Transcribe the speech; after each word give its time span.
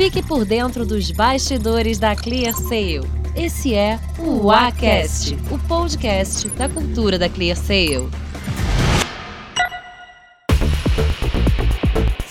Fique 0.00 0.22
por 0.22 0.46
dentro 0.46 0.86
dos 0.86 1.10
bastidores 1.10 1.98
da 1.98 2.16
ClearSale. 2.16 3.02
Esse 3.36 3.74
é 3.74 4.00
o 4.18 4.50
Acast, 4.50 5.36
o 5.50 5.58
podcast 5.68 6.48
da 6.48 6.70
cultura 6.70 7.18
da 7.18 7.28
ClearSale. 7.28 8.08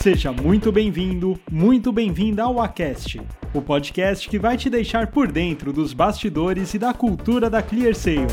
Seja 0.02 0.32
muito 0.32 0.72
bem-vindo, 0.72 1.40
muito 1.52 1.92
bem-vinda 1.92 2.42
ao 2.42 2.60
Acast, 2.60 3.22
o 3.54 3.62
podcast 3.62 4.28
que 4.28 4.40
vai 4.40 4.58
te 4.58 4.68
deixar 4.68 5.06
por 5.06 5.32
dentro 5.32 5.72
dos 5.72 5.94
bastidores 5.94 6.74
e 6.74 6.80
da 6.80 6.92
cultura 6.92 7.52
da 7.52 7.62
ClearSale. 7.62 8.26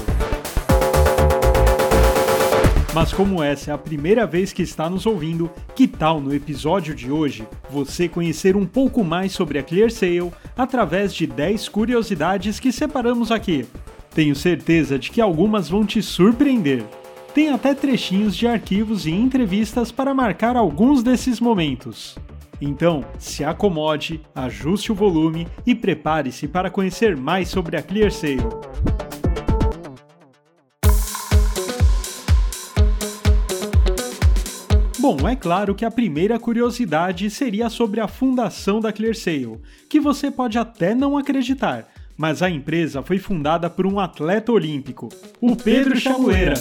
Mas 2.96 3.12
como 3.12 3.42
essa 3.42 3.70
é 3.70 3.74
a 3.74 3.76
primeira 3.76 4.26
vez 4.26 4.54
que 4.54 4.62
está 4.62 4.88
nos 4.88 5.04
ouvindo, 5.04 5.50
que 5.74 5.86
tal 5.86 6.18
no 6.18 6.34
episódio 6.34 6.94
de 6.94 7.10
hoje 7.10 7.46
você 7.68 8.08
conhecer 8.08 8.56
um 8.56 8.64
pouco 8.64 9.04
mais 9.04 9.32
sobre 9.32 9.58
a 9.58 9.62
ClearSale 9.62 10.32
através 10.56 11.14
de 11.14 11.26
10 11.26 11.68
curiosidades 11.68 12.58
que 12.58 12.72
separamos 12.72 13.30
aqui? 13.30 13.66
Tenho 14.14 14.34
certeza 14.34 14.98
de 14.98 15.10
que 15.10 15.20
algumas 15.20 15.68
vão 15.68 15.84
te 15.84 16.00
surpreender. 16.00 16.86
Tem 17.34 17.50
até 17.50 17.74
trechinhos 17.74 18.34
de 18.34 18.46
arquivos 18.46 19.04
e 19.04 19.10
entrevistas 19.10 19.92
para 19.92 20.14
marcar 20.14 20.56
alguns 20.56 21.02
desses 21.02 21.38
momentos. 21.38 22.16
Então, 22.62 23.04
se 23.18 23.44
acomode, 23.44 24.22
ajuste 24.34 24.90
o 24.90 24.94
volume 24.94 25.46
e 25.66 25.74
prepare-se 25.74 26.48
para 26.48 26.70
conhecer 26.70 27.14
mais 27.14 27.48
sobre 27.48 27.76
a 27.76 27.82
ClearSale. 27.82 28.40
Bom, 35.08 35.28
é 35.28 35.36
claro 35.36 35.72
que 35.72 35.84
a 35.84 35.90
primeira 35.90 36.36
curiosidade 36.36 37.30
seria 37.30 37.70
sobre 37.70 38.00
a 38.00 38.08
fundação 38.08 38.80
da 38.80 38.92
ClearSale, 38.92 39.60
que 39.88 40.00
você 40.00 40.32
pode 40.32 40.58
até 40.58 40.96
não 40.96 41.16
acreditar, 41.16 41.88
mas 42.16 42.42
a 42.42 42.50
empresa 42.50 43.04
foi 43.04 43.16
fundada 43.16 43.70
por 43.70 43.86
um 43.86 44.00
atleta 44.00 44.50
olímpico, 44.50 45.08
o 45.40 45.54
Pedro 45.54 45.96
Chamueira. 45.96 46.54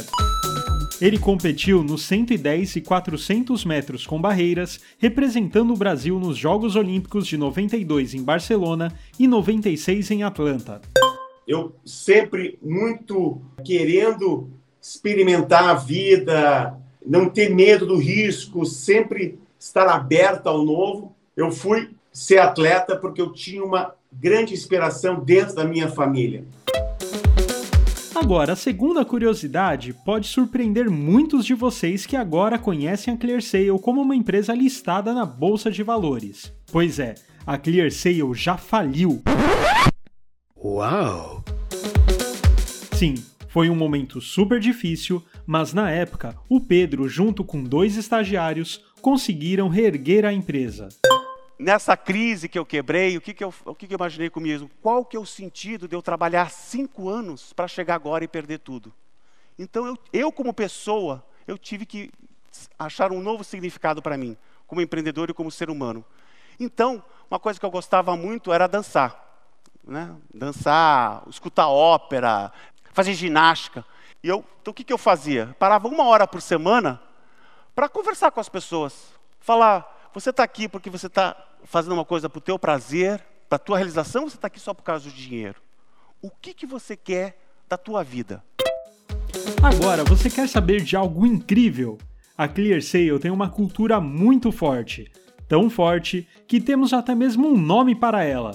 Ele 1.02 1.18
competiu 1.18 1.84
nos 1.84 2.04
110 2.04 2.76
e 2.76 2.82
400 2.82 3.66
metros 3.66 4.06
com 4.06 4.22
barreiras, 4.22 4.80
representando 5.00 5.74
o 5.74 5.78
Brasil 5.78 6.20
nos 6.20 6.38
Jogos 6.38 6.76
Olímpicos 6.76 7.26
de 7.26 7.38
92 7.38 8.14
em 8.14 8.22
Barcelona 8.22 8.94
e 9.18 9.28
96 9.28 10.12
em 10.12 10.22
Atlanta. 10.22 10.82
Eu 11.48 11.76
sempre 11.84 12.60
muito 12.62 13.42
querendo 13.66 14.52
experimentar 14.80 15.70
a 15.70 15.74
vida, 15.74 16.80
não 17.06 17.30
ter 17.30 17.54
medo 17.54 17.86
do 17.86 17.98
risco, 17.98 18.66
sempre 18.66 19.40
estar 19.60 19.88
aberto 19.88 20.48
ao 20.48 20.64
novo. 20.64 21.16
Eu 21.36 21.52
fui 21.52 21.90
ser 22.12 22.40
atleta 22.40 22.96
porque 22.96 23.22
eu 23.22 23.32
tinha 23.32 23.64
uma 23.64 23.94
grande 24.12 24.54
inspiração 24.54 25.20
dentro 25.20 25.56
da 25.56 25.66
minha 25.66 25.90
família. 25.90 26.46
Agora, 28.16 28.54
a 28.54 28.56
segunda 28.56 29.04
curiosidade 29.04 29.94
pode 30.06 30.28
surpreender 30.28 30.90
muitos 30.90 31.46
de 31.46 31.54
vocês 31.54 32.06
que 32.06 32.16
agora 32.16 32.58
conhecem 32.58 33.14
a 33.14 33.18
ClearSale 33.18 33.78
como 33.82 34.02
uma 34.02 34.16
empresa 34.16 34.54
listada 34.54 35.14
na 35.14 35.26
bolsa 35.26 35.70
de 35.70 35.84
valores. 35.84 36.52
Pois 36.72 36.98
é, 36.98 37.16
a 37.46 37.58
ClearSale 37.58 38.34
já 38.34 38.56
faliu. 38.56 39.22
Uau! 40.58 41.44
Sim, 42.94 43.16
foi 43.56 43.70
um 43.70 43.76
momento 43.76 44.20
super 44.20 44.60
difícil, 44.60 45.26
mas 45.46 45.72
na 45.72 45.90
época, 45.90 46.38
o 46.50 46.60
Pedro, 46.60 47.08
junto 47.08 47.42
com 47.42 47.64
dois 47.64 47.96
estagiários, 47.96 48.84
conseguiram 49.02 49.70
reerguer 49.70 50.26
a 50.26 50.34
empresa. 50.34 50.90
Nessa 51.58 51.96
crise 51.96 52.50
que 52.50 52.60
eu 52.60 52.66
quebrei, 52.66 53.16
o 53.16 53.22
que, 53.22 53.34
que, 53.34 53.46
eu, 53.46 53.54
o 53.64 53.74
que, 53.74 53.88
que 53.88 53.94
eu 53.94 53.98
imaginei 53.98 54.30
comigo? 54.30 54.70
Qual 54.82 55.06
que 55.06 55.16
é 55.16 55.20
o 55.22 55.26
sentido 55.26 55.88
de 55.88 55.96
eu 55.96 56.02
trabalhar 56.02 56.52
cinco 56.52 57.08
anos 57.08 57.54
para 57.54 57.66
chegar 57.66 57.96
agora 57.96 58.26
e 58.26 58.28
perder 58.28 58.60
tudo? 58.60 58.94
Então, 59.58 59.88
eu, 59.88 59.98
eu 60.12 60.32
como 60.34 60.54
pessoa, 60.54 61.26
eu 61.48 61.58
tive 61.58 61.86
que 61.86 62.12
achar 62.78 63.10
um 63.14 63.22
novo 63.22 63.42
significado 63.42 64.02
para 64.02 64.18
mim, 64.18 64.36
como 64.68 64.82
empreendedor 64.82 65.30
e 65.30 65.34
como 65.34 65.50
ser 65.50 65.70
humano. 65.70 66.04
Então, 66.60 67.02
uma 67.32 67.40
coisa 67.40 67.58
que 67.58 67.66
eu 67.66 67.72
gostava 67.72 68.18
muito 68.18 68.52
era 68.52 68.68
dançar. 68.68 69.24
Né? 69.88 70.14
Dançar, 70.34 71.24
escutar 71.30 71.68
ópera, 71.68 72.52
fazer 72.96 73.14
ginástica. 73.14 73.86
E 74.24 74.30
eu, 74.30 74.44
então 74.62 74.72
o 74.72 74.74
que, 74.74 74.84
que 74.84 74.94
eu 74.94 74.98
fazia? 74.98 75.56
Parava 75.60 75.88
uma 75.88 76.06
hora 76.06 76.26
por 76.26 76.42
semana 76.42 77.00
para 77.76 77.90
conversar 77.90 78.32
com 78.32 78.40
as 78.40 78.48
pessoas. 78.50 79.14
Falar, 79.40 80.10
você 80.14 80.30
está 80.30 80.44
aqui 80.44 80.68
porque 80.68 80.90
você 80.90 81.08
está 81.08 81.36
fazendo 81.66 81.92
uma 81.92 82.06
coisa 82.06 82.30
para 82.30 82.40
o 82.40 82.42
teu 82.42 82.58
prazer, 82.58 83.22
para 83.50 83.58
a 83.58 83.60
tua 83.60 83.78
realização, 83.78 84.24
ou 84.24 84.30
você 84.30 84.38
está 84.38 84.48
aqui 84.48 84.60
só 84.60 84.74
por 84.74 84.82
causa 84.82 85.10
do 85.10 85.14
dinheiro? 85.14 85.62
O 86.22 86.32
que, 86.32 86.54
que 86.54 86.66
você 86.66 86.96
quer 86.96 87.38
da 87.68 87.78
tua 87.78 88.02
vida? 88.02 88.42
Agora, 89.62 90.06
você 90.06 90.30
quer 90.30 90.48
saber 90.48 90.82
de 90.82 90.96
algo 90.96 91.26
incrível? 91.26 91.98
A 92.38 92.48
ClearSale 92.48 93.20
tem 93.20 93.30
uma 93.30 93.50
cultura 93.50 94.00
muito 94.00 94.52
forte. 94.54 95.12
Tão 95.50 95.70
forte 95.70 96.28
que 96.48 96.62
temos 96.62 96.94
até 96.94 97.14
mesmo 97.14 97.48
um 97.48 97.58
nome 97.58 97.94
para 97.94 98.24
ela: 98.24 98.52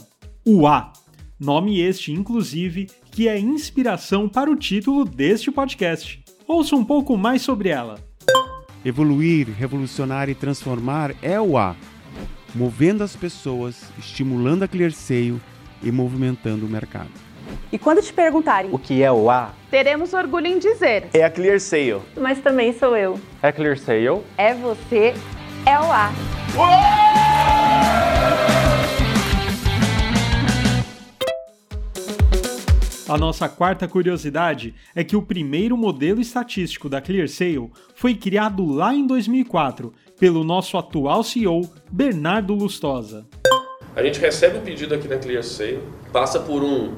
o 0.46 0.66
A. 0.66 0.92
Nome 1.38 1.80
este, 1.80 2.12
inclusive, 2.12 2.88
que 3.10 3.28
é 3.28 3.38
inspiração 3.38 4.28
para 4.28 4.50
o 4.50 4.56
título 4.56 5.04
deste 5.04 5.50
podcast. 5.50 6.22
Ouça 6.46 6.76
um 6.76 6.84
pouco 6.84 7.16
mais 7.16 7.42
sobre 7.42 7.68
ela. 7.68 7.96
Evoluir, 8.84 9.48
revolucionar 9.50 10.28
e 10.28 10.34
transformar 10.34 11.14
é 11.22 11.40
o 11.40 11.58
A. 11.58 11.76
Movendo 12.54 13.04
as 13.04 13.14
pessoas, 13.14 13.82
estimulando 13.98 14.62
a 14.64 14.68
ClearSale 14.68 15.40
e 15.82 15.92
movimentando 15.92 16.66
o 16.66 16.68
mercado. 16.68 17.10
E 17.72 17.78
quando 17.78 18.00
te 18.02 18.12
perguntarem 18.12 18.70
O 18.72 18.78
que 18.78 19.02
é 19.02 19.10
o 19.10 19.28
A? 19.30 19.52
teremos 19.70 20.12
orgulho 20.12 20.46
em 20.46 20.58
dizer, 20.58 21.08
É 21.12 21.24
a 21.24 21.30
ClearSale. 21.30 22.00
mas 22.16 22.38
também 22.40 22.72
sou 22.72 22.96
eu. 22.96 23.20
É 23.42 23.52
ClearSale? 23.52 24.22
É 24.36 24.54
você, 24.54 25.14
é 25.66 25.78
o 25.78 25.84
A. 25.92 27.09
A 33.10 33.18
nossa 33.18 33.48
quarta 33.48 33.88
curiosidade 33.88 34.72
é 34.94 35.02
que 35.02 35.16
o 35.16 35.22
primeiro 35.22 35.76
modelo 35.76 36.20
estatístico 36.20 36.88
da 36.88 37.00
ClearSale 37.00 37.68
foi 37.92 38.14
criado 38.14 38.64
lá 38.64 38.94
em 38.94 39.04
2004 39.04 39.92
pelo 40.16 40.44
nosso 40.44 40.78
atual 40.78 41.24
CEO, 41.24 41.68
Bernardo 41.90 42.54
Lustosa. 42.54 43.26
A 43.96 44.02
gente 44.04 44.20
recebe 44.20 44.58
o 44.58 44.60
pedido 44.60 44.94
aqui 44.94 45.08
na 45.08 45.16
ClearSale, 45.16 45.80
passa 46.12 46.38
por 46.38 46.62
um, 46.62 46.92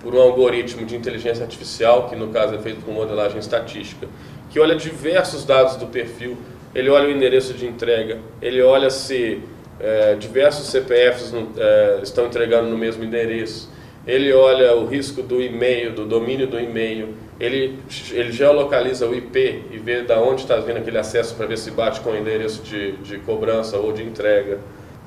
por 0.00 0.14
um 0.14 0.20
algoritmo 0.22 0.86
de 0.86 0.96
inteligência 0.96 1.42
artificial, 1.42 2.08
que 2.08 2.16
no 2.16 2.28
caso 2.28 2.54
é 2.54 2.58
feito 2.58 2.80
com 2.82 2.92
modelagem 2.92 3.38
estatística, 3.38 4.08
que 4.48 4.58
olha 4.58 4.74
diversos 4.74 5.44
dados 5.44 5.76
do 5.76 5.88
perfil, 5.88 6.38
ele 6.74 6.88
olha 6.88 7.06
o 7.06 7.10
endereço 7.10 7.52
de 7.52 7.66
entrega, 7.66 8.18
ele 8.40 8.62
olha 8.62 8.88
se 8.88 9.42
eh, 9.78 10.14
diversos 10.18 10.68
CPFs 10.68 11.32
no- 11.32 11.50
eh, 11.54 12.00
estão 12.02 12.24
entregando 12.26 12.70
no 12.70 12.78
mesmo 12.78 13.04
endereço, 13.04 13.70
ele 14.06 14.32
olha 14.32 14.74
o 14.76 14.86
risco 14.86 15.22
do 15.22 15.40
e-mail, 15.42 15.92
do 15.92 16.04
domínio 16.06 16.46
do 16.46 16.58
e-mail, 16.58 17.08
ele, 17.38 17.78
ele 18.12 18.32
geolocaliza 18.32 19.06
o 19.06 19.14
IP 19.14 19.62
e 19.70 19.78
vê 19.78 20.02
da 20.02 20.20
onde 20.20 20.42
está 20.42 20.56
vindo 20.56 20.78
aquele 20.78 20.98
acesso 20.98 21.34
para 21.34 21.46
ver 21.46 21.58
se 21.58 21.70
bate 21.70 22.00
com 22.00 22.10
o 22.10 22.16
endereço 22.16 22.62
de, 22.62 22.92
de 22.98 23.18
cobrança 23.18 23.76
ou 23.78 23.92
de 23.92 24.02
entrega. 24.02 24.58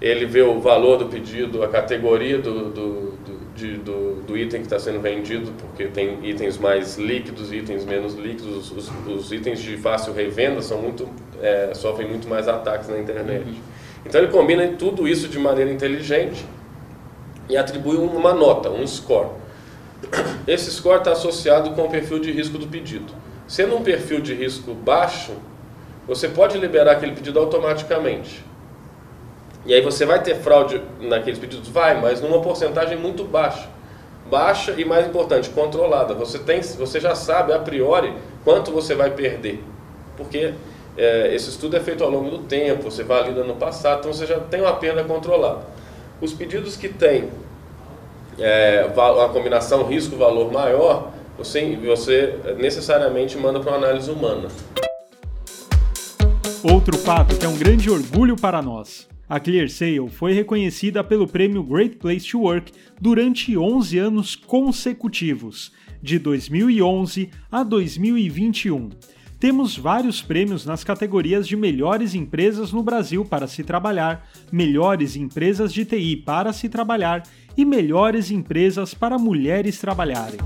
Ele 0.02 0.26
vê 0.26 0.42
o 0.42 0.60
valor 0.60 0.98
do 0.98 1.06
pedido, 1.06 1.64
a 1.64 1.68
categoria 1.68 2.38
do, 2.38 2.70
do, 2.70 2.94
do, 3.12 3.40
de- 3.56 3.78
do, 3.78 4.22
do 4.28 4.38
item 4.38 4.60
que 4.62 4.66
está 4.66 4.78
sendo 4.80 5.00
vendido, 5.00 5.52
porque 5.60 5.86
tem 5.86 6.18
itens 6.24 6.58
mais 6.58 6.98
líquidos 6.98 7.52
e 7.54 7.58
itens 7.58 7.86
menos 7.86 8.16
líquidos. 8.16 8.72
Os, 8.72 8.92
os 9.08 9.32
itens 9.32 9.62
de 9.62 9.78
fácil 9.78 10.12
revenda 10.14 10.62
são 10.62 10.82
muito, 10.82 11.08
é, 11.42 11.72
sofrem 11.74 12.08
muito 12.10 12.28
mais 12.28 12.48
ataques 12.48 12.90
na 12.90 12.98
internet. 13.00 13.46
Então 14.06 14.20
ele 14.22 14.32
combina 14.32 14.68
tudo 14.78 15.08
isso 15.08 15.28
de 15.30 15.40
maneira 15.40 15.72
inteligente 15.72 16.44
e 17.50 17.58
atribui 17.58 17.98
uma 17.98 18.34
nota, 18.34 18.70
um 18.70 18.86
score. 18.86 19.30
Esse 20.48 20.72
score 20.72 21.00
está 21.00 21.12
associado 21.12 21.72
com 21.72 21.84
o 21.84 21.90
perfil 21.90 22.20
de 22.20 22.32
risco 22.32 22.58
do 22.58 22.68
pedido. 22.68 23.14
Sendo 23.48 23.76
um 23.76 23.84
perfil 23.84 24.22
de 24.22 24.34
risco 24.34 24.74
baixo, 24.74 25.34
você 26.08 26.28
pode 26.28 26.58
liberar 26.58 26.94
aquele 26.94 27.14
pedido 27.14 27.40
automaticamente. 27.40 28.44
E 29.66 29.74
aí 29.74 29.82
você 29.82 30.06
vai 30.06 30.22
ter 30.22 30.36
fraude 30.36 30.82
naqueles 31.00 31.40
pedidos? 31.40 31.70
Vai, 31.70 32.00
mas 32.00 32.22
numa 32.22 32.42
porcentagem 32.42 32.98
muito 32.98 33.24
baixa. 33.24 33.70
Baixa 34.30 34.74
e, 34.78 34.84
mais 34.84 35.08
importante, 35.08 35.50
controlada. 35.50 36.14
Você, 36.14 36.40
tem, 36.40 36.62
você 36.62 37.00
já 37.00 37.16
sabe 37.16 37.54
a 37.54 37.60
priori 37.60 38.14
quanto 38.44 38.72
você 38.72 38.94
vai 38.96 39.12
perder. 39.12 39.64
Porque 40.18 40.54
é, 40.98 41.34
esse 41.34 41.50
estudo 41.50 41.78
é 41.78 41.80
feito 41.80 42.04
ao 42.04 42.10
longo 42.10 42.30
do 42.30 42.40
tempo, 42.40 42.84
você 42.84 43.04
valida 43.04 43.44
no 43.44 43.56
passado, 43.56 44.00
então 44.00 44.14
você 44.14 44.26
já 44.26 44.40
tem 44.40 44.62
uma 44.62 44.74
perda 44.74 45.04
controlada. 45.04 45.62
Os 46.22 46.34
pedidos 46.34 46.76
que 46.78 46.90
têm 46.90 47.30
é, 48.40 48.86
uma 48.94 49.30
combinação 49.30 49.84
risco-valor 49.84 50.52
maior, 50.52 51.12
você, 51.38 51.76
você 51.78 52.40
necessariamente 52.58 53.38
manda 53.38 53.60
para 53.60 53.72
uma 53.72 53.78
análise 53.78 54.10
humana. 54.10 54.48
Outro 56.64 56.98
fato 56.98 57.38
que 57.38 57.46
é 57.46 57.50
um 57.50 57.58
grande 57.58 57.90
orgulho 57.90 58.36
para 58.36 58.62
nós. 58.62 59.08
A 59.28 59.40
ClearSale 59.40 60.10
foi 60.10 60.34
reconhecida 60.34 61.04
pelo 61.04 61.28
prêmio 61.28 61.64
Great 61.64 61.98
Place 61.98 62.30
to 62.30 62.42
Work 62.42 62.72
durante 63.02 63.58
11 63.58 63.98
anos 63.98 64.36
consecutivos, 64.36 65.72
de 66.02 66.20
2011 66.20 67.30
a 67.52 67.64
2021. 67.64 68.90
Temos 69.44 69.78
vários 69.78 70.22
prêmios 70.22 70.66
nas 70.66 70.86
categorias 70.86 71.46
de 71.46 71.58
melhores 71.58 72.16
empresas 72.16 72.72
no 72.72 72.82
Brasil 72.82 73.26
para 73.26 73.46
se 73.46 73.62
trabalhar, 73.62 74.26
melhores 74.50 75.18
empresas 75.18 75.74
de 75.74 75.84
TI 75.84 76.16
para 76.16 76.54
se 76.54 76.70
trabalhar 76.70 77.24
e 77.58 77.66
melhores 77.66 78.32
empresas 78.32 78.94
para 78.94 79.20
mulheres 79.20 79.78
trabalharem. 79.78 80.40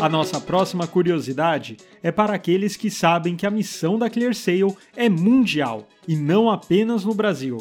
A 0.00 0.08
nossa 0.08 0.40
próxima 0.40 0.86
curiosidade 0.86 1.76
é 2.04 2.12
para 2.12 2.32
aqueles 2.32 2.76
que 2.76 2.88
sabem 2.88 3.34
que 3.34 3.44
a 3.44 3.50
missão 3.50 3.98
da 3.98 4.08
ClearSale 4.08 4.76
é 4.94 5.08
mundial 5.08 5.88
e 6.06 6.14
não 6.14 6.48
apenas 6.48 7.04
no 7.04 7.12
Brasil. 7.12 7.58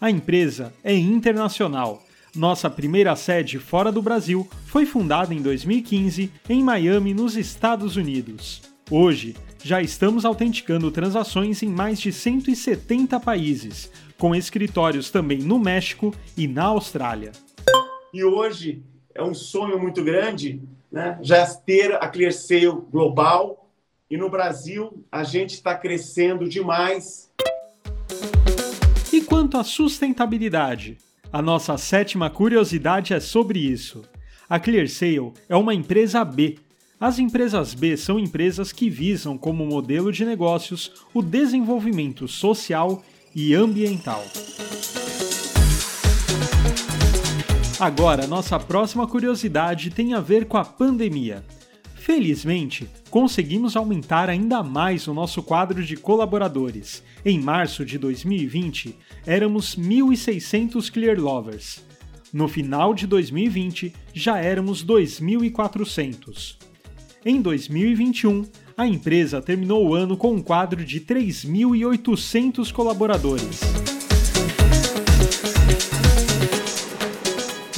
A 0.00 0.12
empresa 0.12 0.72
é 0.84 0.94
internacional. 0.94 2.04
Nossa 2.34 2.70
primeira 2.70 3.16
sede 3.16 3.58
fora 3.58 3.90
do 3.90 4.00
Brasil 4.00 4.48
foi 4.66 4.86
fundada 4.86 5.34
em 5.34 5.42
2015 5.42 6.32
em 6.48 6.62
Miami, 6.62 7.12
nos 7.12 7.36
Estados 7.36 7.96
Unidos. 7.96 8.62
Hoje, 8.88 9.34
já 9.64 9.82
estamos 9.82 10.24
autenticando 10.24 10.92
transações 10.92 11.60
em 11.62 11.68
mais 11.68 12.00
de 12.00 12.12
170 12.12 13.18
países, 13.18 13.90
com 14.16 14.32
escritórios 14.32 15.10
também 15.10 15.38
no 15.38 15.58
México 15.58 16.14
e 16.36 16.46
na 16.46 16.66
Austrália. 16.66 17.32
E 18.14 18.22
hoje 18.22 18.84
é 19.12 19.22
um 19.22 19.34
sonho 19.34 19.78
muito 19.80 20.04
grande 20.04 20.62
né, 20.90 21.18
já 21.20 21.44
ter 21.46 21.94
a 21.94 22.08
ClearSale 22.08 22.80
global. 22.92 23.68
E 24.08 24.16
no 24.16 24.30
Brasil, 24.30 25.04
a 25.10 25.24
gente 25.24 25.54
está 25.54 25.74
crescendo 25.74 26.48
demais. 26.48 27.28
E 29.12 29.20
quanto 29.20 29.58
à 29.58 29.64
sustentabilidade? 29.64 30.98
A 31.32 31.40
nossa 31.40 31.78
sétima 31.78 32.28
curiosidade 32.28 33.14
é 33.14 33.20
sobre 33.20 33.60
isso. 33.60 34.02
A 34.48 34.58
ClearSale 34.58 35.32
é 35.48 35.54
uma 35.54 35.72
empresa 35.72 36.24
B. 36.24 36.58
As 36.98 37.20
empresas 37.20 37.72
B 37.72 37.96
são 37.96 38.18
empresas 38.18 38.72
que 38.72 38.90
visam 38.90 39.38
como 39.38 39.64
modelo 39.64 40.10
de 40.10 40.24
negócios 40.24 40.90
o 41.14 41.22
desenvolvimento 41.22 42.26
social 42.26 43.04
e 43.32 43.54
ambiental. 43.54 44.24
Agora, 47.78 48.26
nossa 48.26 48.58
próxima 48.58 49.06
curiosidade 49.06 49.90
tem 49.90 50.14
a 50.14 50.20
ver 50.20 50.46
com 50.46 50.56
a 50.56 50.64
pandemia. 50.64 51.44
Felizmente, 52.12 52.90
conseguimos 53.08 53.76
aumentar 53.76 54.28
ainda 54.28 54.64
mais 54.64 55.06
o 55.06 55.14
nosso 55.14 55.44
quadro 55.44 55.80
de 55.80 55.96
colaboradores. 55.96 57.04
Em 57.24 57.38
março 57.40 57.84
de 57.84 57.98
2020, 57.98 58.96
éramos 59.24 59.76
1.600 59.76 60.90
Clear 60.90 61.20
Lovers. 61.20 61.84
No 62.32 62.48
final 62.48 62.94
de 62.94 63.06
2020, 63.06 63.94
já 64.12 64.38
éramos 64.38 64.84
2.400. 64.84 66.56
Em 67.24 67.40
2021, 67.40 68.44
a 68.76 68.88
empresa 68.88 69.40
terminou 69.40 69.86
o 69.86 69.94
ano 69.94 70.16
com 70.16 70.32
um 70.32 70.42
quadro 70.42 70.84
de 70.84 71.00
3.800 71.02 72.72
colaboradores. 72.72 73.99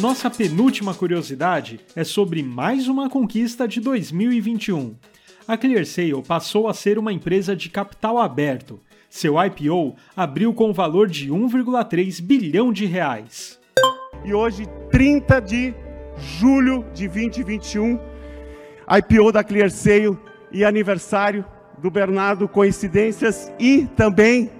Nossa 0.02 0.28
penúltima 0.28 0.92
curiosidade 0.92 1.78
é 1.94 2.02
sobre 2.02 2.42
mais 2.42 2.88
uma 2.88 3.08
conquista 3.08 3.68
de 3.68 3.80
2021. 3.80 4.96
A 5.46 5.56
ClearSale 5.56 6.20
passou 6.26 6.66
a 6.66 6.74
ser 6.74 6.98
uma 6.98 7.12
empresa 7.12 7.54
de 7.54 7.70
capital 7.70 8.18
aberto. 8.18 8.80
Seu 9.08 9.34
IPO 9.40 9.94
abriu 10.16 10.52
com 10.52 10.70
o 10.70 10.72
valor 10.72 11.08
de 11.08 11.30
1,3 11.30 12.20
bilhão 12.20 12.72
de 12.72 12.84
reais. 12.84 13.60
E 14.24 14.34
hoje, 14.34 14.66
30 14.90 15.38
de 15.40 15.72
julho 16.18 16.84
de 16.92 17.06
2021, 17.06 18.00
IPO 18.98 19.30
da 19.30 19.44
ClearSale 19.44 20.18
e 20.50 20.64
aniversário 20.64 21.44
do 21.78 21.92
Bernardo 21.92 22.48
Coincidências 22.48 23.52
e 23.56 23.86
também 23.96 24.50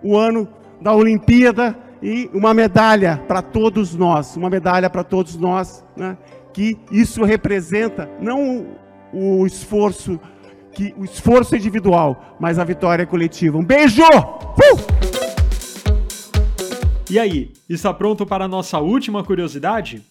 o 0.00 0.16
ano 0.16 0.46
da 0.80 0.94
Olimpíada 0.94 1.76
e 2.02 2.28
uma 2.34 2.52
medalha 2.52 3.22
para 3.28 3.40
todos 3.40 3.94
nós, 3.94 4.36
uma 4.36 4.50
medalha 4.50 4.90
para 4.90 5.04
todos 5.04 5.36
nós, 5.36 5.84
né? 5.96 6.18
que 6.52 6.76
isso 6.90 7.22
representa 7.22 8.10
não 8.20 8.66
o 9.12 9.46
esforço 9.46 10.18
que 10.72 10.94
o 10.96 11.04
esforço 11.04 11.54
individual, 11.54 12.36
mas 12.40 12.58
a 12.58 12.64
vitória 12.64 13.06
coletiva. 13.06 13.58
Um 13.58 13.64
beijo! 13.64 14.02
Uh! 14.02 15.12
E 17.10 17.18
aí, 17.18 17.52
está 17.68 17.92
pronto 17.92 18.24
para 18.24 18.46
a 18.46 18.48
nossa 18.48 18.78
última 18.78 19.22
curiosidade? 19.22 20.02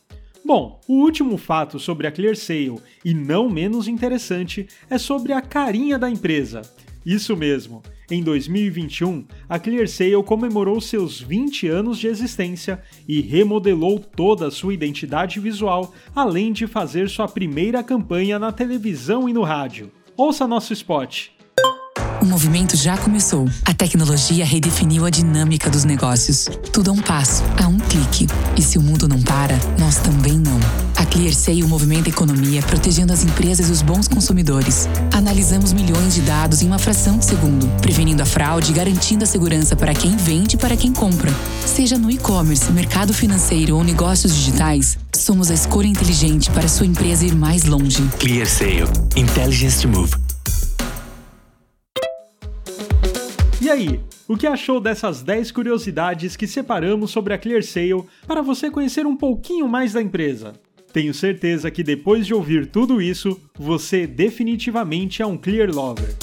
Bom, 0.45 0.79
o 0.87 1.01
último 1.01 1.35
fato 1.35 1.79
sobre 1.79 2.05
a 2.05 2.11
ClearSale, 2.11 2.79
e 3.03 3.11
não 3.11 3.49
menos 3.49 3.87
interessante, 3.87 4.67
é 4.87 4.99
sobre 4.99 5.33
a 5.33 5.41
carinha 5.41 5.97
da 5.97 6.07
empresa. 6.07 6.61
Isso 7.03 7.35
mesmo, 7.35 7.81
em 8.11 8.21
2021, 8.21 9.23
a 9.47 9.57
ClearSale 9.57 10.21
comemorou 10.23 10.81
seus 10.81 11.21
20 11.21 11.67
anos 11.67 11.97
de 11.97 12.07
existência 12.07 12.81
e 13.07 13.21
remodelou 13.21 13.99
toda 13.99 14.47
a 14.47 14.51
sua 14.51 14.73
identidade 14.73 15.39
visual, 15.39 15.93
além 16.13 16.51
de 16.51 16.67
fazer 16.67 17.09
sua 17.09 17.27
primeira 17.27 17.81
campanha 17.81 18.37
na 18.37 18.51
televisão 18.51 19.29
e 19.29 19.33
no 19.33 19.43
rádio. 19.43 19.89
Ouça 20.17 20.45
nosso 20.45 20.73
spot. 20.73 21.29
O 22.21 22.25
movimento 22.25 22.77
já 22.77 22.95
começou. 22.97 23.49
A 23.65 23.73
tecnologia 23.73 24.45
redefiniu 24.45 25.07
a 25.07 25.09
dinâmica 25.09 25.71
dos 25.71 25.83
negócios. 25.83 26.47
Tudo 26.71 26.91
a 26.91 26.93
um 26.93 27.01
passo, 27.01 27.41
a 27.57 27.67
um 27.67 27.79
clique. 27.79 28.27
E 28.55 28.61
se 28.61 28.77
o 28.77 28.81
mundo 28.81 29.07
não 29.07 29.19
para, 29.23 29.57
nós 29.79 29.95
também 29.97 30.37
não. 30.37 30.59
A 30.95 31.03
ClearSale 31.03 31.63
movimenta 31.63 32.09
a 32.09 32.11
economia, 32.11 32.61
protegendo 32.61 33.11
as 33.11 33.23
empresas 33.23 33.69
e 33.69 33.71
os 33.71 33.81
bons 33.81 34.07
consumidores. 34.07 34.87
Analisamos 35.11 35.73
milhões 35.73 36.13
de 36.13 36.21
dados 36.21 36.61
em 36.61 36.67
uma 36.67 36.77
fração 36.77 37.17
de 37.17 37.25
segundo, 37.25 37.67
prevenindo 37.81 38.21
a 38.21 38.25
fraude 38.25 38.69
e 38.69 38.75
garantindo 38.75 39.23
a 39.23 39.27
segurança 39.27 39.75
para 39.75 39.95
quem 39.95 40.15
vende 40.15 40.57
e 40.57 40.59
para 40.59 40.77
quem 40.77 40.93
compra. 40.93 41.33
Seja 41.65 41.97
no 41.97 42.11
e-commerce, 42.11 42.71
mercado 42.71 43.15
financeiro 43.15 43.75
ou 43.75 43.83
negócios 43.83 44.35
digitais, 44.35 44.95
somos 45.11 45.49
a 45.49 45.55
escolha 45.55 45.87
inteligente 45.87 46.51
para 46.51 46.67
sua 46.67 46.85
empresa 46.85 47.25
ir 47.25 47.33
mais 47.33 47.63
longe. 47.63 48.07
ClearSale. 48.19 48.87
Intelligence 49.15 49.81
to 49.81 49.87
move. 49.87 50.30
E 53.71 53.73
aí, 53.73 54.01
o 54.27 54.35
que 54.35 54.45
achou 54.45 54.81
dessas 54.81 55.23
10 55.23 55.49
curiosidades 55.53 56.35
que 56.35 56.45
separamos 56.45 57.09
sobre 57.09 57.33
a 57.33 57.37
ClearSale 57.37 58.03
para 58.27 58.41
você 58.41 58.69
conhecer 58.69 59.05
um 59.05 59.15
pouquinho 59.15 59.65
mais 59.65 59.93
da 59.93 60.01
empresa? 60.01 60.51
Tenho 60.91 61.13
certeza 61.13 61.71
que 61.71 61.81
depois 61.81 62.27
de 62.27 62.33
ouvir 62.33 62.65
tudo 62.65 63.01
isso, 63.01 63.39
você 63.57 64.05
definitivamente 64.05 65.21
é 65.21 65.25
um 65.25 65.37
Clear 65.37 65.73
Lover. 65.73 66.13